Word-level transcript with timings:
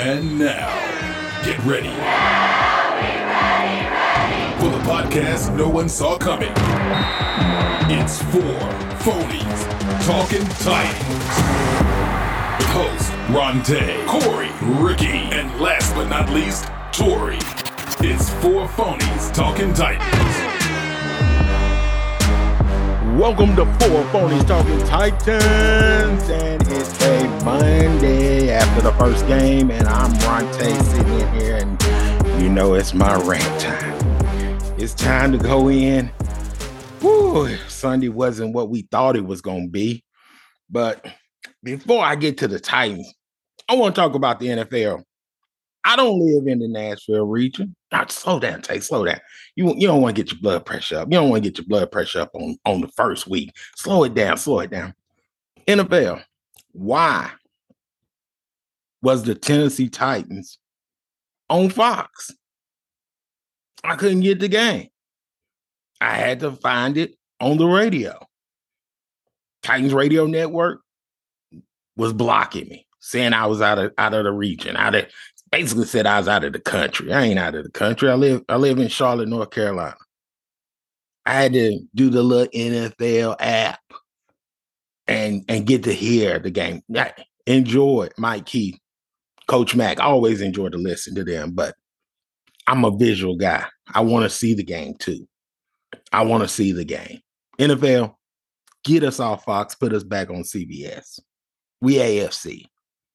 And 0.00 0.38
now, 0.38 0.68
get 1.44 1.58
ready. 1.64 1.88
For 4.60 4.70
the 4.70 4.82
podcast 4.84 5.56
no 5.56 5.68
one 5.68 5.88
saw 5.88 6.16
coming. 6.16 6.52
It's 7.90 8.22
four 8.22 8.58
phonies 9.02 10.06
talking 10.06 10.46
Titans. 10.60 11.34
Host 12.70 13.12
Ronde, 13.30 14.06
Corey, 14.06 14.50
Ricky, 14.80 15.18
and 15.34 15.60
last 15.60 15.92
but 15.96 16.08
not 16.08 16.30
least, 16.30 16.66
Tori. 16.92 17.38
It's 17.98 18.30
four 18.34 18.68
phonies 18.68 19.34
talking 19.34 19.74
Titans. 19.74 20.47
Welcome 23.18 23.56
to 23.56 23.64
Four 23.64 24.04
Phonies 24.12 24.46
Talking 24.46 24.78
Titans, 24.86 26.30
and 26.30 26.62
it's 26.68 27.02
a 27.02 27.44
Monday 27.44 28.52
after 28.52 28.80
the 28.80 28.92
first 28.92 29.26
game, 29.26 29.72
and 29.72 29.88
I'm 29.88 30.12
Ronte 30.20 30.84
sitting 30.84 31.18
in 31.18 31.34
here, 31.34 31.56
and 31.56 32.40
you 32.40 32.48
know 32.48 32.74
it's 32.74 32.94
my 32.94 33.16
rant 33.24 33.60
time. 33.60 34.60
It's 34.78 34.94
time 34.94 35.32
to 35.32 35.38
go 35.38 35.68
in. 35.68 36.12
Woo, 37.02 37.56
Sunday 37.66 38.08
wasn't 38.08 38.54
what 38.54 38.70
we 38.70 38.82
thought 38.82 39.16
it 39.16 39.26
was 39.26 39.40
going 39.40 39.64
to 39.64 39.68
be, 39.68 40.04
but 40.70 41.04
before 41.64 42.04
I 42.04 42.14
get 42.14 42.38
to 42.38 42.46
the 42.46 42.60
Titans, 42.60 43.12
I 43.68 43.74
want 43.74 43.96
to 43.96 44.00
talk 44.00 44.14
about 44.14 44.38
the 44.38 44.46
NFL. 44.46 45.02
I 45.84 45.96
don't 45.96 46.20
live 46.20 46.46
in 46.46 46.60
the 46.60 46.68
Nashville 46.68 47.26
region. 47.26 47.74
Now, 47.90 48.06
slow 48.08 48.38
down, 48.38 48.60
Tay, 48.62 48.80
slow 48.80 49.04
down. 49.04 49.20
You, 49.56 49.74
you 49.76 49.86
don't 49.86 50.02
want 50.02 50.14
to 50.14 50.22
get 50.22 50.30
your 50.30 50.40
blood 50.40 50.66
pressure 50.66 50.98
up. 50.98 51.08
You 51.08 51.18
don't 51.18 51.30
want 51.30 51.42
to 51.42 51.50
get 51.50 51.58
your 51.58 51.66
blood 51.66 51.90
pressure 51.90 52.20
up 52.20 52.30
on, 52.34 52.56
on 52.66 52.80
the 52.80 52.88
first 52.88 53.26
week. 53.26 53.54
Slow 53.76 54.04
it 54.04 54.14
down, 54.14 54.36
slow 54.36 54.60
it 54.60 54.70
down. 54.70 54.94
NFL, 55.66 56.22
why 56.72 57.30
was 59.02 59.22
the 59.22 59.34
Tennessee 59.34 59.88
Titans 59.88 60.58
on 61.48 61.70
Fox? 61.70 62.30
I 63.84 63.96
couldn't 63.96 64.20
get 64.20 64.40
the 64.40 64.48
game. 64.48 64.88
I 66.00 66.14
had 66.14 66.40
to 66.40 66.52
find 66.52 66.96
it 66.96 67.16
on 67.40 67.56
the 67.56 67.66
radio. 67.66 68.18
Titans 69.62 69.94
Radio 69.94 70.26
Network 70.26 70.80
was 71.96 72.12
blocking 72.12 72.68
me, 72.68 72.86
saying 73.00 73.32
I 73.32 73.46
was 73.46 73.60
out 73.60 73.78
of 73.78 73.92
out 73.98 74.14
of 74.14 74.24
the 74.24 74.32
region, 74.32 74.76
out 74.76 74.94
of 74.94 75.06
basically 75.50 75.86
said 75.86 76.06
I 76.06 76.18
was 76.18 76.28
out 76.28 76.44
of 76.44 76.52
the 76.52 76.60
country. 76.60 77.12
I 77.12 77.22
ain't 77.22 77.38
out 77.38 77.54
of 77.54 77.64
the 77.64 77.70
country. 77.70 78.10
I 78.10 78.14
live 78.14 78.42
I 78.48 78.56
live 78.56 78.78
in 78.78 78.88
Charlotte, 78.88 79.28
North 79.28 79.50
Carolina. 79.50 79.96
I 81.26 81.32
had 81.32 81.52
to 81.52 81.80
do 81.94 82.10
the 82.10 82.22
little 82.22 82.50
NFL 82.52 83.36
app 83.38 83.80
and 85.06 85.44
and 85.48 85.66
get 85.66 85.84
to 85.84 85.92
hear 85.92 86.38
the 86.38 86.50
game. 86.50 86.82
I 86.94 87.12
enjoy 87.46 88.08
Mike 88.16 88.46
Keith, 88.46 88.78
Coach 89.46 89.74
Mack. 89.74 90.00
I 90.00 90.04
always 90.04 90.40
enjoy 90.40 90.68
to 90.68 90.78
listen 90.78 91.14
to 91.16 91.24
them, 91.24 91.52
but 91.52 91.74
I'm 92.66 92.84
a 92.84 92.96
visual 92.96 93.36
guy. 93.36 93.64
I 93.94 94.00
want 94.02 94.24
to 94.24 94.30
see 94.30 94.54
the 94.54 94.62
game 94.62 94.94
too. 94.98 95.26
I 96.12 96.22
want 96.24 96.42
to 96.42 96.48
see 96.48 96.72
the 96.72 96.84
game. 96.84 97.20
NFL, 97.58 98.14
get 98.84 99.02
us 99.02 99.20
off 99.20 99.44
Fox, 99.44 99.74
put 99.74 99.92
us 99.92 100.04
back 100.04 100.30
on 100.30 100.42
CBS. 100.42 101.20
We 101.80 101.94
AFC. 101.94 102.64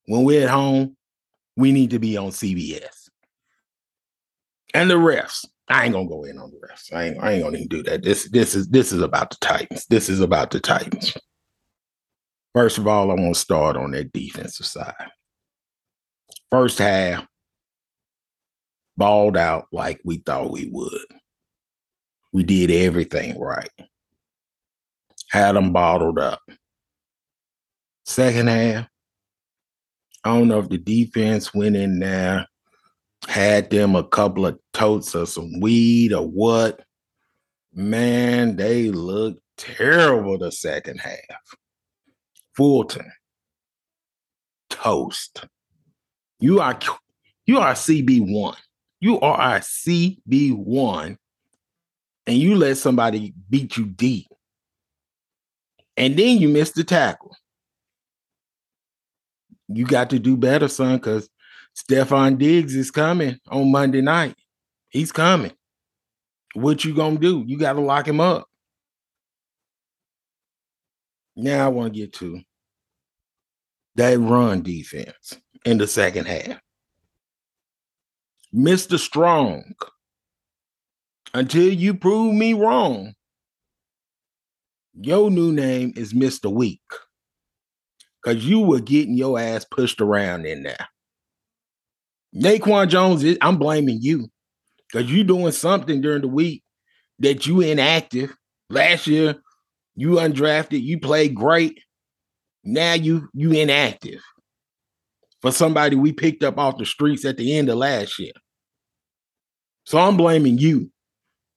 When 0.06 0.24
we're 0.24 0.44
at 0.44 0.50
home, 0.50 0.98
we 1.56 1.72
need 1.72 1.92
to 1.92 2.00
be 2.00 2.18
on 2.18 2.32
CBS. 2.32 3.10
And 4.74 4.90
the 4.90 4.96
refs. 4.96 5.46
I 5.70 5.86
ain't 5.86 5.94
gonna 5.94 6.08
go 6.08 6.24
in 6.24 6.38
on 6.38 6.52
the 6.52 6.58
refs. 6.58 6.94
I 6.94 7.06
ain't, 7.06 7.24
I 7.24 7.32
ain't 7.34 7.44
gonna 7.44 7.58
even 7.58 7.68
do 7.68 7.84
that. 7.84 8.04
This 8.04 8.30
this 8.30 8.54
is 8.54 8.68
this 8.70 8.92
is 8.92 9.02
about 9.02 9.30
the 9.30 9.38
Titans. 9.40 9.86
This 9.86 10.10
is 10.10 10.20
about 10.20 10.52
the 10.52 10.60
Titans. 10.60 11.16
First 12.54 12.78
of 12.78 12.88
all, 12.88 13.10
I 13.10 13.16
want 13.16 13.34
to 13.34 13.40
start 13.40 13.78
on 13.78 13.92
that 13.92 14.14
defensive 14.14 14.66
side. 14.66 14.94
First 16.52 16.78
half, 16.78 17.26
balled 18.98 19.38
out 19.38 19.66
like 19.72 20.00
we 20.04 20.18
thought 20.18 20.52
we 20.52 20.70
would. 20.72 21.06
We 22.32 22.44
did 22.44 22.70
everything 22.70 23.40
right. 23.40 23.72
Had 25.30 25.56
them 25.56 25.72
bottled 25.72 26.20
up. 26.20 26.42
Second 28.06 28.50
half, 28.50 28.88
I 30.24 30.30
don't 30.30 30.48
know 30.48 30.60
if 30.60 30.70
the 30.70 30.78
defense 30.78 31.54
went 31.54 31.76
in 31.76 32.00
there, 32.00 32.48
had 33.28 33.70
them 33.70 33.96
a 33.96 34.04
couple 34.04 34.46
of 34.46 34.58
totes 34.72 35.16
of 35.16 35.30
some 35.30 35.60
weed 35.60 36.14
or 36.14 36.26
what. 36.26 36.82
Man, 37.74 38.56
they 38.56 38.90
looked 38.90 39.42
terrible 39.58 40.38
the 40.38 40.52
second 40.52 41.00
half. 41.00 41.18
Fulton, 42.56 43.12
toast. 44.70 45.46
You 46.40 46.60
are 46.60 46.78
you 47.46 47.60
are 47.60 47.74
CB1. 47.74 48.56
You 49.02 49.20
are 49.20 49.58
a 49.58 49.60
CB1, 49.60 51.18
and 52.28 52.38
you 52.38 52.56
let 52.56 52.78
somebody 52.78 53.34
beat 53.50 53.76
you 53.76 53.86
deep. 53.86 54.28
And 55.98 56.16
then 56.18 56.38
you 56.38 56.48
miss 56.48 56.72
the 56.72 56.86
tackle 56.86 57.36
you 59.68 59.86
got 59.86 60.10
to 60.12 60.20
do 60.20 60.38
better, 60.38 60.68
son, 60.68 60.98
because 60.98 61.30
Stefon 61.76 62.38
Diggs 62.38 62.76
is 62.76 62.92
coming 62.92 63.40
on 63.50 63.72
Monday 63.72 64.02
night. 64.02 64.36
He's 64.90 65.12
coming. 65.12 65.52
What 66.54 66.86
you 66.86 66.94
gonna 66.94 67.18
do? 67.18 67.44
You 67.48 67.58
got 67.58 67.74
to 67.74 67.82
lock 67.82 68.08
him 68.08 68.20
up. 68.20 68.48
Now 71.36 71.66
I 71.66 71.70
want 71.70 71.94
to 71.94 72.00
get 72.00 72.14
to 72.14 72.42
that 73.96 74.20
run 74.20 74.62
defense 74.62 75.36
in 75.66 75.78
the 75.78 75.88
second 75.88 76.28
half. 76.28 76.60
Mr. 78.54 79.00
Strong, 79.00 79.74
until 81.34 81.74
you 81.74 81.96
prove 81.96 82.36
me 82.36 82.54
wrong, 82.54 83.16
your 84.94 85.32
new 85.32 85.52
name 85.52 85.92
is 85.96 86.14
Mr. 86.14 86.52
Weak 86.52 86.82
because 88.24 88.46
you 88.46 88.60
were 88.62 88.80
getting 88.80 89.18
your 89.18 89.40
ass 89.40 89.66
pushed 89.66 90.02
around 90.02 90.46
in 90.46 90.64
there. 90.64 90.88
Naquan 92.36 92.88
Jones, 92.90 93.24
I'm 93.42 93.58
blaming 93.58 94.00
you 94.02 94.30
because 94.92 95.12
you 95.12 95.24
doing 95.24 95.52
something 95.52 96.02
during 96.02 96.22
the 96.22 96.28
week 96.28 96.64
that 97.20 97.46
you 97.46 97.62
inactive. 97.62 98.36
Last 98.70 99.08
year, 99.08 99.36
you 99.96 100.12
undrafted, 100.12 100.82
you 100.82 101.00
played 101.00 101.36
great. 101.36 101.80
Now 102.64 102.94
you 102.94 103.30
you 103.34 103.52
inactive 103.52 104.22
for 105.42 105.52
somebody 105.52 105.96
we 105.96 106.14
picked 106.14 106.44
up 106.44 106.58
off 106.58 106.78
the 106.78 106.86
streets 106.86 107.26
at 107.26 107.38
the 107.38 107.56
end 107.56 107.70
of 107.70 107.78
last 107.78 108.18
year. 108.18 108.32
So 109.86 110.00
I'm 110.00 110.16
blaming 110.16 110.58
you 110.58 110.90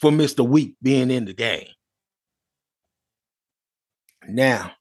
for 0.01 0.11
Mr. 0.11 0.47
Weak 0.47 0.75
being 0.83 1.11
in 1.11 1.25
the 1.25 1.33
game. 1.33 1.69
Now, 4.29 4.73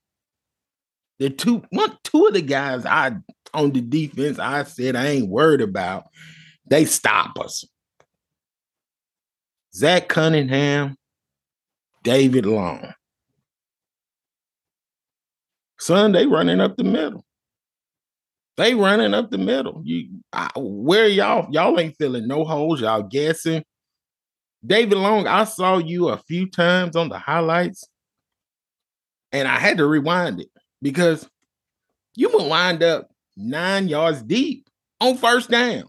the 1.19 1.29
two 1.29 1.63
one 1.69 1.97
two 2.03 2.27
of 2.27 2.33
the 2.33 2.41
guys 2.41 2.85
I 2.85 3.15
on 3.53 3.71
the 3.71 3.81
defense 3.81 4.39
I 4.39 4.63
said 4.63 4.95
I 4.95 5.07
ain't 5.07 5.29
worried 5.29 5.61
about. 5.61 6.05
They 6.67 6.85
stop 6.85 7.39
us. 7.39 7.65
Zach 9.73 10.07
Cunningham, 10.07 10.95
David 12.03 12.45
Long. 12.45 12.93
Son, 15.79 16.13
they 16.13 16.25
running 16.25 16.61
up 16.61 16.77
the 16.77 16.83
middle. 16.83 17.25
They 18.57 18.73
running 18.73 19.13
up 19.13 19.31
the 19.31 19.37
middle. 19.37 19.81
You 19.83 20.21
I, 20.31 20.49
where 20.55 21.07
y'all? 21.07 21.47
Y'all 21.51 21.79
ain't 21.79 21.97
filling 21.97 22.27
no 22.27 22.45
holes. 22.45 22.81
Y'all 22.81 23.03
guessing. 23.03 23.63
David 24.65 24.97
Long, 24.97 25.27
I 25.27 25.43
saw 25.43 25.77
you 25.77 26.09
a 26.09 26.17
few 26.17 26.49
times 26.49 26.95
on 26.95 27.09
the 27.09 27.19
highlights, 27.19 27.87
and 29.31 29.47
I 29.47 29.59
had 29.59 29.77
to 29.77 29.85
rewind 29.85 30.41
it 30.41 30.49
because 30.85 31.27
you 32.13 32.29
would 32.29 32.47
wind 32.47 32.83
up 32.83 33.09
nine 33.35 33.87
yards 33.87 34.21
deep 34.21 34.69
on 35.01 35.17
first 35.17 35.49
down. 35.49 35.85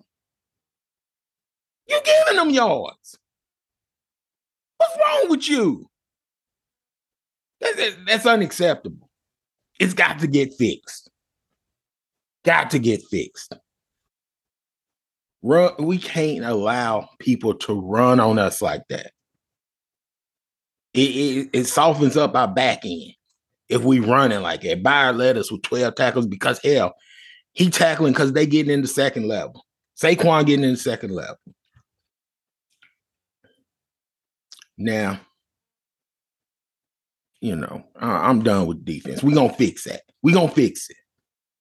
You're 1.86 2.00
giving 2.00 2.36
them 2.36 2.48
yards. 2.48 3.18
What's 4.78 4.96
wrong 4.96 5.28
with 5.28 5.46
you? 5.50 5.90
That's, 7.60 7.96
that's 8.06 8.24
unacceptable. 8.24 9.10
It's 9.78 9.92
got 9.92 10.20
to 10.20 10.26
get 10.26 10.54
fixed. 10.54 11.10
Got 12.46 12.70
to 12.70 12.78
get 12.78 13.02
fixed. 13.02 13.52
Run, 15.42 15.74
we 15.78 15.98
can't 15.98 16.42
allow 16.42 17.10
people 17.18 17.52
to 17.52 17.78
run 17.78 18.18
on 18.18 18.38
us 18.38 18.62
like 18.62 18.84
that. 18.88 19.12
It, 20.94 21.00
it, 21.00 21.50
it 21.52 21.64
softens 21.66 22.16
up 22.16 22.34
our 22.34 22.48
back 22.48 22.86
end 22.86 23.15
if 23.68 23.82
we 23.82 24.00
running 24.00 24.42
like 24.42 24.62
that. 24.62 24.82
Byard 24.82 25.16
led 25.16 25.36
us 25.36 25.50
with 25.50 25.62
12 25.62 25.94
tackles 25.94 26.26
because 26.26 26.60
hell, 26.62 26.94
he 27.52 27.70
tackling 27.70 28.12
because 28.12 28.32
they 28.32 28.46
getting 28.46 28.72
in 28.72 28.82
the 28.82 28.88
second 28.88 29.26
level. 29.26 29.64
Saquon 30.00 30.46
getting 30.46 30.64
in 30.64 30.72
the 30.72 30.76
second 30.76 31.10
level. 31.10 31.38
Now, 34.78 35.20
you 37.40 37.56
know, 37.56 37.84
I'm 37.98 38.42
done 38.42 38.66
with 38.66 38.84
defense. 38.84 39.22
we 39.22 39.32
gonna 39.32 39.52
fix 39.52 39.84
that. 39.84 40.02
we 40.22 40.32
gonna 40.32 40.48
fix 40.48 40.90
it. 40.90 40.96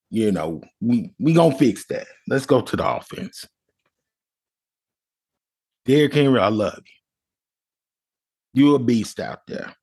You 0.09 0.31
know, 0.31 0.61
we 0.81 1.11
we 1.19 1.33
gonna 1.33 1.57
fix 1.57 1.85
that. 1.87 2.07
let's 2.27 2.45
go 2.45 2.61
to 2.61 2.75
the 2.75 2.87
offense. 2.87 3.45
Derrick 5.85 6.13
Henry, 6.13 6.39
I 6.39 6.47
love 6.47 6.81
you. 8.53 8.63
You 8.63 8.75
a 8.75 8.79
beast 8.79 9.19
out 9.19 9.45
there. 9.47 9.75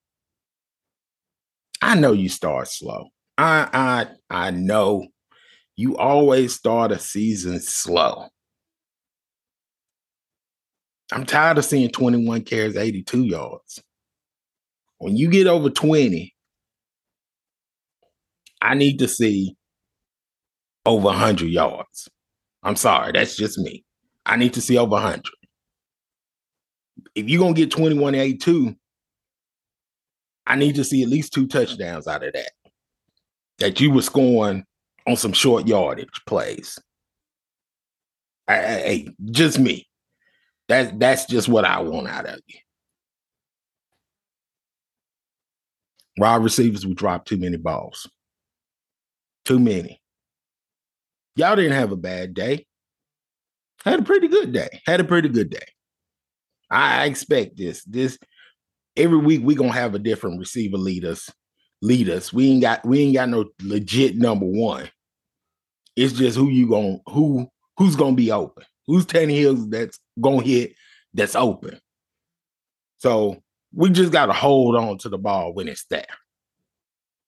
I 1.83 1.97
know 1.97 2.13
you 2.13 2.29
start 2.29 2.69
slow. 2.69 3.09
I 3.37 3.69
I 3.73 4.07
I 4.31 4.51
know 4.53 5.09
you 5.75 5.99
always 5.99 6.55
start 6.55 6.93
a 6.93 6.99
season 6.99 7.61
slow. 7.61 8.29
I'm 11.11 11.27
tired 11.27 11.59
of 11.59 11.65
seeing 11.65 11.91
21 11.91 12.43
carries, 12.43 12.77
82 12.77 13.25
yards. 13.25 13.83
When 14.99 15.17
you 15.17 15.29
get 15.29 15.47
over 15.47 15.69
20, 15.69 16.35
I 18.63 18.75
need 18.75 19.01
to 19.01 19.09
see 19.09 19.57
over 20.87 21.07
100 21.07 21.51
yards. 21.51 22.09
I'm 22.63 22.77
sorry, 22.77 23.13
that's 23.13 23.37
just 23.37 23.59
me. 23.59 23.85
I 24.25 24.37
need 24.37 24.55
to 24.55 24.61
see 24.61 24.79
over 24.79 24.93
100. 24.93 25.25
If 27.15 27.29
you're 27.29 27.41
going 27.41 27.55
to 27.55 27.61
get 27.61 27.73
21 27.73 28.15
82, 28.15 28.77
I 30.47 30.57
need 30.57 30.75
to 30.77 30.85
see 30.85 31.03
at 31.03 31.09
least 31.09 31.33
two 31.33 31.47
touchdowns 31.47 32.07
out 32.07 32.25
of 32.25 32.33
that. 32.33 32.51
That 33.59 33.81
you 33.81 33.91
were 33.91 34.03
scoring 34.03 34.65
on 35.07 35.17
some 35.17 35.33
short 35.33 35.67
yardage 35.67 36.21
plays. 36.27 36.79
Hey, 38.49 39.09
just 39.31 39.59
me. 39.59 39.87
That, 40.69 40.99
that's 40.99 41.27
just 41.27 41.49
what 41.49 41.65
I 41.65 41.81
want 41.81 42.09
out 42.09 42.27
of 42.27 42.41
you. 42.47 42.59
Wide 46.19 46.43
receivers, 46.43 46.87
we 46.87 46.95
dropped 46.95 47.29
too 47.29 47.39
many 47.39 47.57
balls. 47.57 48.09
Too 49.45 49.59
many. 49.59 50.01
Y'all 51.37 51.57
didn't 51.57 51.73
have 51.73 51.93
a 51.93 51.97
bad 51.97 52.35
day. 52.35 52.67
Had 53.85 54.01
a 54.01 54.03
pretty 54.03 54.29
good 54.29 54.53
day. 54.53 54.83
Had 54.87 55.01
a 55.01 55.05
pretty 55.05 55.29
good 55.29 55.51
day. 55.51 55.67
I 56.71 57.07
expect 57.07 57.57
this. 57.57 57.83
This 57.85 58.19
every 58.97 59.19
week 59.19 59.43
we 59.43 59.55
gonna 59.55 59.73
have 59.73 59.95
a 59.95 59.99
different 59.99 60.39
receiver 60.39 60.77
lead 60.77 61.05
us. 61.05 61.31
Lead 61.81 62.09
us. 62.09 62.33
We 62.33 62.51
ain't 62.51 62.63
got 62.63 62.85
we 62.87 63.01
ain't 63.01 63.15
got 63.15 63.29
no 63.29 63.47
legit 63.63 64.17
number 64.17 64.47
one. 64.47 64.91
It's 65.97 66.13
just 66.13 66.37
who 66.37 66.49
you 66.49 66.69
gonna 66.69 66.99
who 67.09 67.49
who's 67.77 67.97
gonna 67.97 68.17
be 68.17 68.31
open. 68.31 68.65
Who's 68.87 69.11
Hills 69.11 69.69
that's 69.69 69.99
gonna 70.21 70.43
hit 70.43 70.75
that's 71.15 71.37
open. 71.37 71.81
So 72.99 73.43
we 73.75 73.91
just 73.91 74.13
gotta 74.13 74.33
hold 74.33 74.77
on 74.77 74.99
to 74.99 75.09
the 75.09 75.19
ball 75.19 75.53
when 75.53 75.69
it's 75.69 75.85
there. 75.87 76.07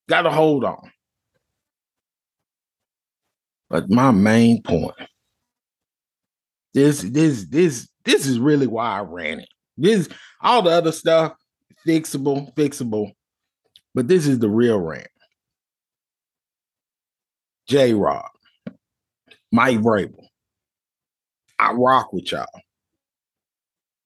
Gotta 0.09 0.31
hold 0.31 0.65
on. 0.65 0.91
But 3.71 3.91
my 3.91 4.11
main 4.11 4.63
point, 4.63 4.95
this, 6.75 7.01
this, 7.03 7.47
this, 7.47 7.89
this 8.05 8.27
is 8.27 8.39
really 8.39 8.67
why 8.67 8.99
I 8.99 9.01
ran 9.01 9.41
it. 9.41 9.49
This, 9.77 10.09
all 10.41 10.63
the 10.63 10.71
other 10.71 10.93
stuff, 10.93 11.33
fixable, 11.87 12.55
fixable. 12.55 13.13
But 13.95 14.09
this 14.09 14.27
is 14.27 14.39
the 14.39 14.49
real 14.49 14.79
rant. 14.81 15.09
J 17.67 17.95
Rob, 17.95 18.31
Mike 19.53 19.79
Vrabel. 19.79 20.27
I 21.59 21.73
rock 21.73 22.13
with 22.13 22.31
y'all. 22.33 22.47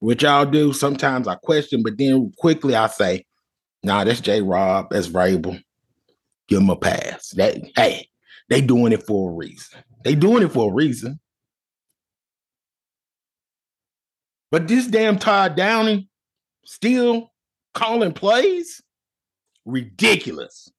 What 0.01 0.23
y'all 0.23 0.47
do, 0.47 0.73
sometimes 0.73 1.27
I 1.27 1.35
question, 1.35 1.83
but 1.83 1.99
then 1.99 2.33
quickly 2.39 2.77
I 2.77 2.87
say, 2.87 3.25
nah, 3.83 4.05
that's 4.05 4.21
J 4.21 4.43
Rob, 4.43 4.91
that's 4.91 5.09
Vrabel. 5.09 5.61
Give 6.47 6.61
him 6.61 6.71
a 6.71 6.77
pass. 6.77 7.31
That 7.31 7.57
hey, 7.75 8.09
they 8.49 8.61
doing 8.61 8.93
it 8.93 9.05
for 9.05 9.31
a 9.31 9.35
reason. 9.35 9.81
They 10.05 10.15
doing 10.15 10.43
it 10.43 10.53
for 10.53 10.71
a 10.71 10.75
reason. 10.75 11.19
But 14.51 14.69
this 14.69 14.87
damn 14.87 15.19
Todd 15.19 15.57
Downing 15.57 16.09
still 16.65 17.33
calling 17.75 18.13
plays? 18.13 18.83
Ridiculous. 19.65 20.71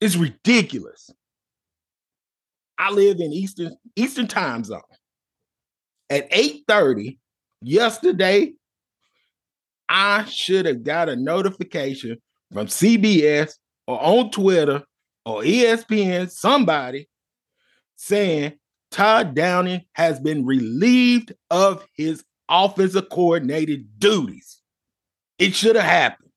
It's 0.00 0.16
ridiculous. 0.16 1.10
I 2.78 2.90
live 2.90 3.20
in 3.20 3.32
Eastern 3.32 3.76
Eastern 3.96 4.28
time 4.28 4.64
zone. 4.64 4.80
At 6.10 6.28
8:30 6.30 7.18
yesterday, 7.60 8.52
I 9.88 10.24
should 10.26 10.66
have 10.66 10.84
got 10.84 11.08
a 11.08 11.16
notification 11.16 12.18
from 12.52 12.68
CBS 12.68 13.54
or 13.86 14.00
on 14.02 14.30
Twitter 14.30 14.82
or 15.26 15.42
ESPN, 15.42 16.30
somebody 16.30 17.08
saying 17.96 18.54
Todd 18.90 19.34
Downing 19.34 19.84
has 19.92 20.20
been 20.20 20.46
relieved 20.46 21.32
of 21.50 21.84
his 21.94 22.24
offensive 22.48 23.08
coordinated 23.10 23.98
duties. 23.98 24.57
It 25.38 25.54
should 25.54 25.76
have 25.76 25.84
happened. 25.84 26.30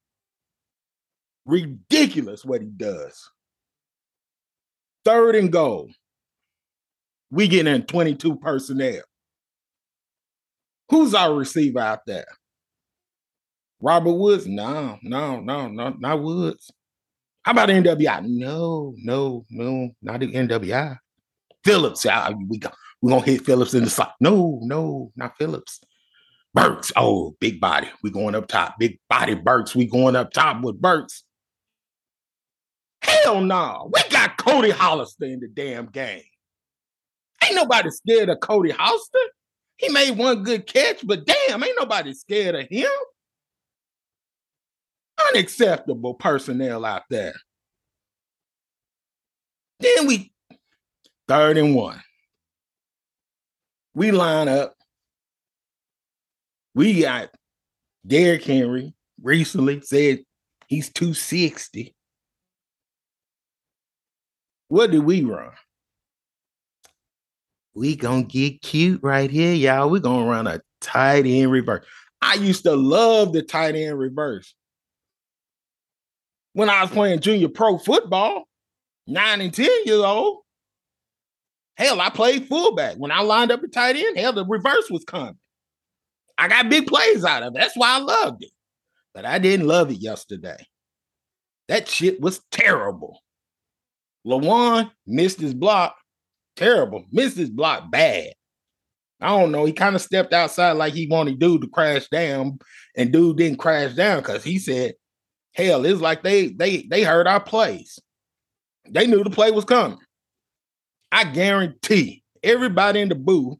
Ridiculous 1.46 2.46
what 2.46 2.62
he 2.62 2.68
does. 2.68 3.30
Third 5.04 5.36
and 5.36 5.52
goal. 5.52 5.90
We 7.32 7.48
get 7.48 7.66
in 7.66 7.84
22 7.84 8.36
personnel. 8.38 9.02
Who's 10.90 11.14
our 11.16 11.34
receiver 11.34 11.80
out 11.80 12.06
there? 12.06 12.28
Robert 13.82 14.14
Woods? 14.14 14.46
No, 14.46 15.00
no, 15.02 15.40
no, 15.40 15.68
no, 15.68 15.96
not 15.98 16.22
Woods. 16.22 16.70
How 17.44 17.54
about 17.54 17.70
NWI? 17.70 18.26
No, 18.28 18.94
no, 18.98 19.46
no, 19.50 19.90
not 20.02 20.20
the 20.20 20.32
NWI. 20.32 20.98
Phillips, 21.64 22.06
yeah, 22.06 22.30
we 22.48 22.60
go, 22.60 22.70
we're 23.02 23.12
gonna 23.12 23.26
hit 23.26 23.46
Phillips 23.46 23.74
in 23.74 23.84
the 23.84 23.90
side. 23.90 24.12
No, 24.20 24.60
no, 24.62 25.12
not 25.16 25.38
Phillips. 25.38 25.80
Burks, 26.54 26.92
oh, 26.96 27.36
big 27.40 27.62
body. 27.62 27.88
We 28.04 28.12
going 28.12 28.36
up 28.36 28.48
top. 28.48 28.78
Big 28.78 29.00
body 29.10 29.36
Burks. 29.36 29.76
We 29.76 29.86
going 29.86 30.16
up 30.16 30.32
top 30.32 30.62
with 30.62 30.82
Burks. 30.82 31.24
Hell 33.02 33.42
no. 33.42 33.56
Nah. 33.56 33.86
We 33.86 34.02
got 34.10 34.38
Cody 34.38 34.72
Hollister 34.72 35.26
in 35.26 35.40
the 35.40 35.48
damn 35.48 35.86
game. 35.88 36.24
Ain't 37.44 37.56
nobody 37.56 37.90
scared 37.90 38.30
of 38.30 38.40
Cody 38.42 38.72
Hollister. 38.72 39.20
He 39.78 39.90
made 39.90 40.18
one 40.18 40.44
good 40.44 40.68
catch, 40.68 41.06
but 41.08 41.26
damn, 41.26 41.64
ain't 41.64 41.78
nobody 41.80 42.14
scared 42.14 42.56
of 42.56 42.68
him 42.68 42.92
unacceptable 45.30 46.14
personnel 46.14 46.86
out 46.86 47.04
there. 47.10 47.34
Then 49.80 50.08
we 50.08 50.32
third 51.28 51.58
and 51.58 51.76
one. 51.76 52.02
We 53.94 54.12
line 54.12 54.48
up. 54.48 54.76
We 56.74 57.02
got 57.02 57.30
Derrick 58.06 58.44
Henry 58.44 58.94
recently 59.22 59.82
said 59.82 60.20
he's 60.68 60.92
260. 60.92 61.96
What 64.70 64.92
did 64.92 65.04
we 65.04 65.24
run? 65.24 65.52
We 67.74 67.96
gonna 67.96 68.24
get 68.24 68.62
cute 68.62 69.02
right 69.04 69.30
here, 69.30 69.54
y'all. 69.54 69.90
We 69.90 70.00
gonna 70.00 70.26
run 70.26 70.48
a 70.48 70.62
tight 70.80 71.26
end 71.26 71.52
reverse. 71.52 71.86
I 72.22 72.36
used 72.36 72.64
to 72.64 72.76
love 72.76 73.34
the 73.34 73.42
tight 73.42 73.76
end 73.76 73.98
reverse 73.98 74.54
when 76.54 76.70
I 76.70 76.82
was 76.82 76.92
playing 76.92 77.20
junior 77.20 77.50
pro 77.50 77.78
football, 77.78 78.46
nine 79.08 79.42
and 79.42 79.54
10 79.54 79.70
years 79.86 80.00
old. 80.00 80.40
Hell, 81.76 82.00
I 82.02 82.10
played 82.10 82.48
fullback. 82.48 82.98
When 82.98 83.12
I 83.12 83.22
lined 83.22 83.52
up 83.52 83.64
at 83.64 83.72
tight 83.72 83.96
end, 83.96 84.18
hell, 84.18 84.34
the 84.34 84.46
reverse 84.46 84.90
was 84.90 85.04
coming. 85.04 85.38
I 86.42 86.48
got 86.48 86.70
big 86.70 86.88
plays 86.88 87.24
out 87.24 87.44
of 87.44 87.56
it. 87.56 87.60
That's 87.60 87.78
why 87.78 87.98
I 87.98 88.00
loved 88.00 88.44
it. 88.44 88.50
But 89.14 89.26
I 89.26 89.38
didn't 89.38 89.68
love 89.68 89.92
it 89.92 90.00
yesterday. 90.00 90.58
That 91.68 91.88
shit 91.88 92.20
was 92.20 92.42
terrible. 92.52 93.20
Lewan 94.26 94.90
missed 95.06 95.40
his 95.40 95.54
block. 95.54 95.96
Terrible. 96.56 97.06
Missed 97.12 97.38
his 97.38 97.52
block 97.52 97.92
bad. 97.92 98.34
I 99.22 99.28
don't 99.40 99.52
know. 99.52 99.66
He 99.66 99.72
kind 99.72 99.96
of 99.96 100.02
stepped 100.02 100.34
outside 100.34 100.72
like 100.72 100.96
he 100.96 101.06
wanted 101.06 101.38
dude 101.38 101.62
to 101.62 101.68
crash 101.68 102.08
down, 102.08 102.58
and 102.98 103.14
dude 103.14 103.38
didn't 103.38 103.60
crash 103.60 103.94
down 103.94 104.22
because 104.22 104.44
he 104.44 104.58
said, 104.58 104.96
Hell, 105.54 105.86
it's 105.86 106.02
like 106.02 106.24
they 106.24 106.48
they 106.48 106.88
they 106.90 107.04
heard 107.04 107.28
our 107.28 107.40
plays. 107.40 108.00
They 108.90 109.06
knew 109.06 109.24
the 109.24 109.30
play 109.30 109.52
was 109.52 109.66
coming. 109.66 110.00
I 111.12 111.26
guarantee 111.26 112.24
everybody 112.42 113.00
in 113.00 113.10
the 113.10 113.16
booth, 113.16 113.60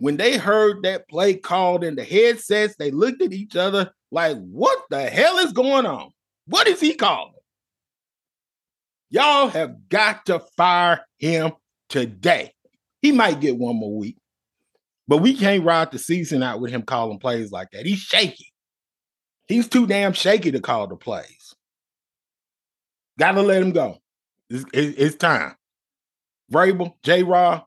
when 0.00 0.16
they 0.16 0.36
heard 0.36 0.82
that 0.82 1.08
play 1.08 1.34
called 1.34 1.84
in 1.84 1.94
the 1.94 2.04
headsets, 2.04 2.74
they 2.76 2.90
looked 2.90 3.22
at 3.22 3.32
each 3.32 3.54
other 3.54 3.92
like, 4.10 4.36
what 4.38 4.78
the 4.90 5.08
hell 5.08 5.38
is 5.38 5.52
going 5.52 5.86
on? 5.86 6.10
What 6.46 6.66
is 6.66 6.80
he 6.80 6.94
calling? 6.94 7.34
Y'all 9.10 9.48
have 9.48 9.88
got 9.88 10.26
to 10.26 10.40
fire 10.56 11.04
him 11.18 11.52
today. 11.88 12.52
He 13.02 13.12
might 13.12 13.40
get 13.40 13.58
one 13.58 13.76
more 13.76 13.96
week, 13.96 14.16
but 15.06 15.18
we 15.18 15.36
can't 15.36 15.64
ride 15.64 15.92
the 15.92 15.98
season 15.98 16.42
out 16.42 16.60
with 16.60 16.70
him 16.70 16.82
calling 16.82 17.18
plays 17.18 17.52
like 17.52 17.68
that. 17.72 17.86
He's 17.86 17.98
shaky. 17.98 18.52
He's 19.48 19.68
too 19.68 19.86
damn 19.86 20.12
shaky 20.12 20.50
to 20.52 20.60
call 20.60 20.86
the 20.86 20.96
plays. 20.96 21.54
Gotta 23.18 23.42
let 23.42 23.62
him 23.62 23.72
go. 23.72 23.98
It's, 24.48 24.64
it's 24.72 25.16
time. 25.16 25.56
Vrabel, 26.52 26.94
J. 27.02 27.22
Rob, 27.22 27.64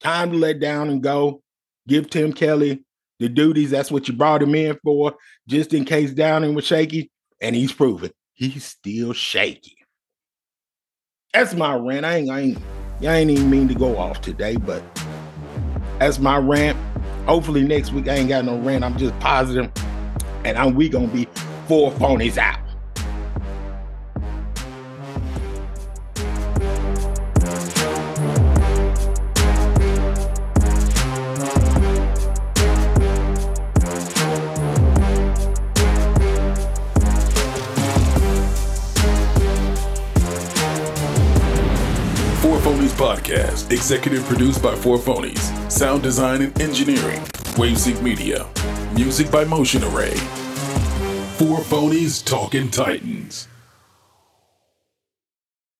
Time 0.00 0.32
to 0.32 0.36
let 0.36 0.60
Downing 0.60 1.00
go. 1.00 1.42
Give 1.88 2.08
Tim 2.08 2.32
Kelly 2.32 2.84
the 3.18 3.28
duties. 3.28 3.70
That's 3.70 3.90
what 3.90 4.08
you 4.08 4.14
brought 4.14 4.42
him 4.42 4.54
in 4.54 4.78
for, 4.82 5.14
just 5.46 5.74
in 5.74 5.84
case 5.84 6.12
Downing 6.12 6.54
was 6.54 6.66
shaky. 6.66 7.10
And 7.40 7.54
he's 7.54 7.72
proven 7.72 8.10
he's 8.36 8.64
still 8.64 9.12
shaky. 9.12 9.76
That's 11.32 11.54
my 11.54 11.74
rant. 11.74 12.06
I 12.06 12.16
ain't, 12.16 12.30
I 12.30 12.40
ain't, 12.40 12.58
I 13.02 13.16
ain't 13.16 13.30
even 13.30 13.50
mean 13.50 13.68
to 13.68 13.74
go 13.74 13.96
off 13.98 14.20
today, 14.20 14.56
but 14.56 14.82
that's 15.98 16.18
my 16.18 16.38
rant. 16.38 16.78
Hopefully 17.26 17.64
next 17.64 17.92
week 17.92 18.08
I 18.08 18.14
ain't 18.14 18.28
got 18.28 18.44
no 18.44 18.58
rant. 18.58 18.84
I'm 18.84 18.96
just 18.96 19.18
positive, 19.18 19.70
and 20.44 20.56
I'm 20.56 20.74
we 20.74 20.88
gonna 20.88 21.08
be 21.08 21.26
four 21.66 21.90
phonies 21.92 22.38
out. 22.38 22.60
Podcast, 43.16 43.70
executive 43.72 44.22
produced 44.24 44.62
by 44.62 44.74
Four 44.74 44.98
Phonies, 44.98 45.72
sound 45.72 46.02
design 46.02 46.42
and 46.42 46.60
engineering, 46.60 47.20
Wavesync 47.56 48.02
Media, 48.02 48.46
music 48.94 49.30
by 49.30 49.42
Motion 49.44 49.82
Array. 49.84 50.14
Four 51.38 51.60
Phonies 51.60 52.22
Talking 52.22 52.70
Titans. 52.70 53.48